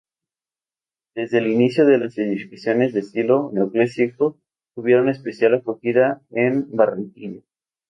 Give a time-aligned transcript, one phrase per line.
[1.13, 4.39] Desde el inicio del las edificaciones de estilo neoclásico
[4.73, 7.43] tuvieron especial acogida en Barranquilla.